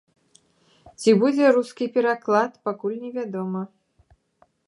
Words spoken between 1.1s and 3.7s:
будзе рускі пераклад, пакуль невядома.